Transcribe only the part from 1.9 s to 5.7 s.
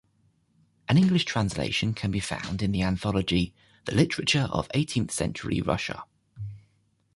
can be found in the anthology "The Literature of Eighteenth-Century